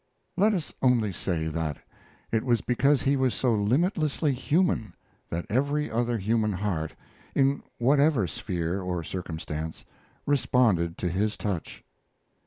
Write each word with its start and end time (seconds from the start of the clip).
Let 0.35 0.55
us 0.55 0.73
only 0.81 1.11
say 1.11 1.45
that 1.45 1.77
it 2.31 2.43
was 2.43 2.61
because 2.61 3.03
he 3.03 3.15
was 3.15 3.35
so 3.35 3.53
limitlessly 3.53 4.31
human 4.33 4.95
that 5.29 5.45
every 5.47 5.91
other 5.91 6.17
human 6.17 6.53
heart, 6.53 6.95
in 7.35 7.61
whatever 7.77 8.25
sphere 8.25 8.81
or 8.81 9.03
circumstance, 9.03 9.85
responded 10.25 10.97
to 10.97 11.09
his 11.09 11.37
touch. 11.37 11.83